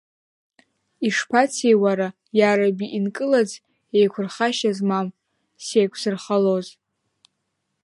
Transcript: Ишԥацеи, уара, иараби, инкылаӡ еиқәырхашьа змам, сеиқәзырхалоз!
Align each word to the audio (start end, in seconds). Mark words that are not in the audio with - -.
Ишԥацеи, 1.07 1.75
уара, 1.83 2.07
иараби, 2.39 2.93
инкылаӡ 2.97 3.51
еиқәырхашьа 3.97 4.71
змам, 4.77 5.07
сеиқәзырхалоз! 5.65 6.67